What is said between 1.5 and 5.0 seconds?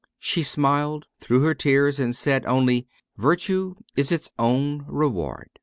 tears, and said only, * Virtue is its own